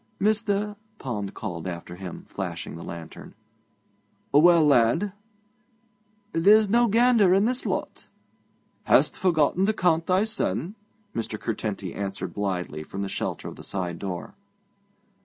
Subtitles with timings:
[0.19, 3.35] 'Mester!' Pond called after him, flashing the lantern.
[4.31, 5.13] 'Well, lad?'
[6.33, 8.07] 'There's no gander i' this lot.'
[8.85, 10.73] 'Hast forgotten to count thysen?'
[11.15, 11.39] Mr.
[11.39, 14.33] Curtenty answered blithely from the shelter of the side door.